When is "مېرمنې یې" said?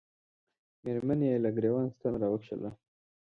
0.83-1.37